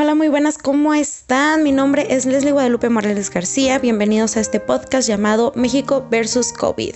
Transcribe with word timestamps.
Hola, 0.00 0.14
muy 0.14 0.28
buenas, 0.28 0.58
¿cómo 0.58 0.94
están? 0.94 1.64
Mi 1.64 1.72
nombre 1.72 2.06
es 2.14 2.24
Leslie 2.24 2.52
Guadalupe 2.52 2.88
Morales 2.88 3.30
García. 3.30 3.80
Bienvenidos 3.80 4.36
a 4.36 4.40
este 4.40 4.60
podcast 4.60 5.08
llamado 5.08 5.52
México 5.56 6.06
versus 6.08 6.52
COVID. 6.52 6.94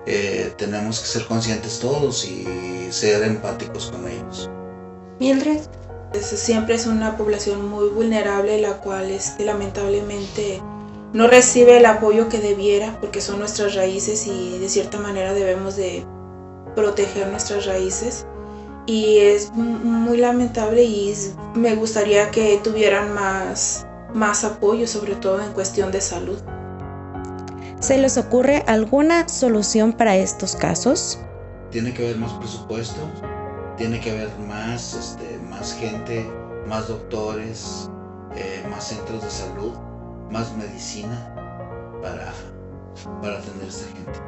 Eh, 0.10 0.54
tenemos 0.58 1.02
que 1.02 1.08
ser 1.08 1.26
conscientes 1.26 1.80
todos 1.80 2.26
y 2.26 2.88
ser 2.92 3.24
empáticos 3.24 3.92
con 3.92 4.08
ellos. 4.08 4.50
Mildred. 5.20 5.60
Siempre 6.14 6.76
es 6.76 6.88
una 6.88 7.18
población 7.18 7.70
muy 7.70 7.90
vulnerable 7.90 8.62
la 8.62 8.78
cual 8.78 9.12
este, 9.12 9.44
lamentablemente 9.44 10.62
no 11.12 11.28
recibe 11.28 11.78
el 11.78 11.86
apoyo 11.86 12.30
que 12.30 12.40
debiera 12.40 12.98
porque 13.02 13.20
son 13.20 13.40
nuestras 13.40 13.76
raíces 13.76 14.26
y 14.26 14.58
de 14.58 14.70
cierta 14.70 14.98
manera 14.98 15.34
debemos 15.34 15.76
de 15.76 16.06
proteger 16.76 17.28
nuestras 17.28 17.66
raíces 17.66 18.26
y 18.86 19.18
es 19.18 19.52
muy 19.54 20.18
lamentable 20.18 20.84
y 20.84 21.14
me 21.56 21.76
gustaría 21.76 22.32
que 22.32 22.58
tuvieran 22.64 23.14
más, 23.14 23.86
más 24.14 24.46
apoyo 24.46 24.88
sobre 24.88 25.16
todo 25.16 25.42
en 25.42 25.52
cuestión 25.52 25.92
de 25.92 26.00
salud. 26.00 26.40
¿Se 27.80 28.00
les 28.00 28.18
ocurre 28.18 28.64
alguna 28.66 29.30
solución 29.30 29.94
para 29.94 30.18
estos 30.18 30.56
casos? 30.56 31.20
Tiene 31.70 31.94
que 31.94 32.06
haber 32.06 32.18
más 32.18 32.34
presupuesto, 32.34 33.00
tiene 33.78 34.00
que 34.00 34.12
haber 34.12 34.36
más 34.48 34.96
este, 34.96 35.38
más 35.48 35.76
gente, 35.76 36.28
más 36.66 36.88
doctores, 36.88 37.88
eh, 38.36 38.66
más 38.72 38.88
centros 38.88 39.24
de 39.24 39.30
salud, 39.30 39.74
más 40.32 40.56
medicina 40.58 41.36
para, 42.02 42.34
para 43.22 43.38
atender 43.38 43.66
a 43.66 43.70
esta 43.70 43.96
gente. 43.96 44.20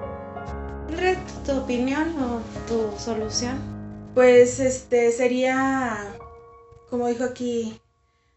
Red, 0.95 1.17
¿tu 1.43 1.57
opinión 1.57 2.15
o 2.21 2.41
tu 2.67 2.99
solución? 2.99 3.57
Pues 4.13 4.59
este 4.59 5.11
sería, 5.11 6.13
como 6.91 7.07
dijo 7.07 7.23
aquí 7.23 7.81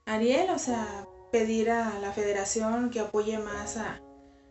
Ariel, 0.07 0.49
o 0.51 0.59
sea, 0.59 1.07
pedir 1.31 1.71
a 1.71 1.99
la 1.99 2.13
federación 2.13 2.89
que 2.89 3.01
apoye 3.01 3.39
más 3.39 3.77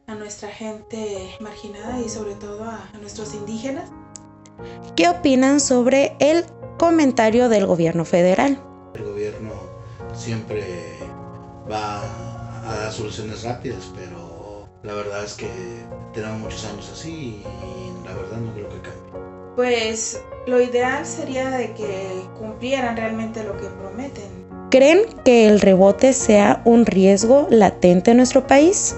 a, 0.08 0.16
nuestra 0.16 0.50
gente 0.50 1.36
marginada 1.40 2.00
y 2.00 2.10
sobre 2.10 2.36
todo 2.36 2.64
a, 2.64 2.90
a 2.94 2.98
nuestros 2.98 3.34
indígenas. 3.34 3.90
¿Qué 4.96 5.10
opinan 5.10 5.60
sobre 5.60 6.16
el 6.20 6.46
comentario 6.82 7.48
del 7.48 7.68
gobierno 7.68 8.06
federal. 8.06 8.58
El 8.96 9.04
gobierno 9.04 9.52
siempre 10.16 10.96
va 11.72 12.02
a 12.68 12.76
dar 12.76 12.92
soluciones 12.92 13.44
rápidas, 13.44 13.92
pero 13.96 14.68
la 14.82 14.96
verdad 14.96 15.24
es 15.24 15.36
que 15.36 15.48
tenemos 16.12 16.40
muchos 16.40 16.66
años 16.66 16.90
así 16.92 17.44
y 17.46 18.04
la 18.04 18.16
verdad 18.16 18.38
no 18.38 18.52
creo 18.54 18.68
que 18.70 18.82
cambie. 18.82 19.12
Pues 19.56 20.24
lo 20.48 20.60
ideal 20.60 21.06
sería 21.06 21.52
de 21.52 21.72
que 21.76 22.24
cumplieran 22.40 22.98
realmente 22.98 23.44
lo 23.44 23.56
que 23.58 23.68
prometen. 23.68 24.32
¿Creen 24.72 25.02
que 25.24 25.46
el 25.48 25.62
rebote 25.62 26.14
sea 26.14 26.64
un 26.66 26.88
riesgo 26.88 27.46
latente 27.52 28.10
en 28.10 28.18
nuestro 28.18 28.48
país? 28.48 28.96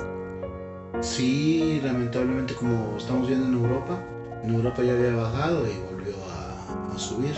Sí, 1.03 1.81
lamentablemente 1.83 2.55
como 2.55 2.95
estamos 2.97 3.27
viendo 3.27 3.45
en 3.45 3.53
Europa, 3.55 3.99
en 4.41 4.55
Europa 4.55 4.81
ya 4.83 4.93
había 4.93 5.13
bajado 5.13 5.67
y 5.67 5.77
volvió 5.91 6.13
a, 6.31 6.97
subir. 6.97 7.35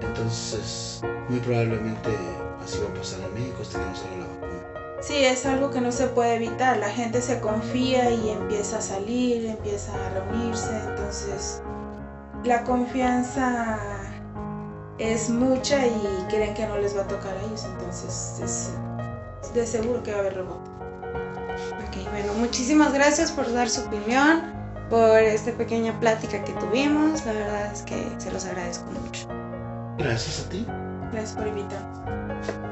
Entonces, 0.00 1.00
muy 1.28 1.40
probablemente 1.40 2.10
así 2.62 2.78
va 2.78 2.90
a 2.90 2.94
pasar 2.94 3.20
en 3.22 3.34
México 3.34 3.58
hasta 3.62 3.80
que 3.80 3.86
no 3.86 3.96
salga 3.96 4.16
la 4.18 4.26
vacuna. 4.26 4.98
Sí, 5.00 5.16
es 5.16 5.44
algo 5.46 5.70
que 5.70 5.80
no 5.80 5.90
se 5.90 6.06
puede 6.06 6.36
evitar. 6.36 6.76
La 6.76 6.90
gente 6.90 7.20
se 7.22 7.40
confía 7.40 8.08
y 8.10 8.30
empieza 8.30 8.78
a 8.78 8.80
salir, 8.80 9.46
empieza 9.46 9.92
a 9.94 10.10
reunirse. 10.10 10.70
Entonces, 10.88 11.60
la 12.44 12.62
confianza 12.62 13.80
es 14.98 15.28
mucha 15.28 15.86
y 15.86 16.26
creen 16.28 16.54
que 16.54 16.66
no 16.68 16.78
les 16.78 16.96
va 16.96 17.02
a 17.02 17.08
tocar 17.08 17.36
a 17.36 17.42
ellos. 17.42 17.64
Entonces, 17.64 18.40
es 18.44 19.54
de 19.54 19.66
seguro 19.66 20.04
que 20.04 20.12
va 20.12 20.18
a 20.18 20.20
haber 20.20 20.34
rebote. 20.34 20.81
Ok, 21.80 22.10
bueno, 22.10 22.34
muchísimas 22.34 22.92
gracias 22.92 23.32
por 23.32 23.52
dar 23.52 23.68
su 23.68 23.82
opinión, 23.82 24.52
por 24.90 25.18
esta 25.18 25.52
pequeña 25.52 25.98
plática 26.00 26.42
que 26.44 26.52
tuvimos. 26.54 27.24
La 27.24 27.32
verdad 27.32 27.72
es 27.72 27.82
que 27.82 28.06
se 28.18 28.30
los 28.30 28.44
agradezco 28.44 28.90
mucho. 28.90 29.28
Gracias 29.98 30.46
a 30.46 30.48
ti. 30.48 30.66
Gracias 31.12 31.32
por 31.32 31.46
invitarnos. 31.46 32.71